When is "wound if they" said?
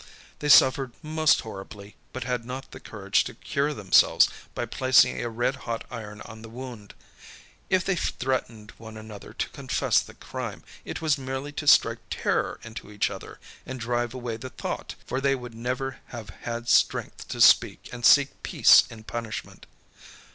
6.49-7.95